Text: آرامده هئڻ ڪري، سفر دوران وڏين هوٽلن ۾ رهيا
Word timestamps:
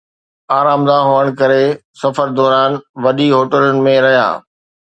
آرامده 0.59 0.95
هئڻ 1.09 1.25
ڪري، 1.41 1.65
سفر 2.01 2.27
دوران 2.39 2.71
وڏين 3.05 3.31
هوٽلن 3.37 3.83
۾ 3.93 3.95
رهيا 4.09 4.29